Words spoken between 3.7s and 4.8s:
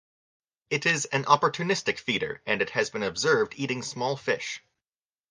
small fish.